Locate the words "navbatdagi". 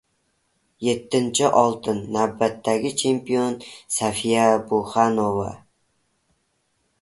2.15-2.91